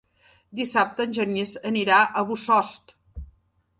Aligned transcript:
Dissabte 0.59 1.05
en 1.09 1.13
Genís 1.19 1.53
anirà 1.73 1.99
a 2.23 2.27
Bossòst. 2.31 2.95